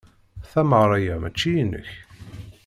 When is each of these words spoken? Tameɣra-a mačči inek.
Tameɣra-a 0.51 1.15
mačči 1.21 1.51
inek. 1.63 1.89